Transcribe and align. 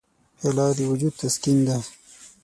پیاله 0.37 0.65
د 0.77 0.79
وجود 0.91 1.13
تسکین 1.21 1.59
ده. 1.67 1.77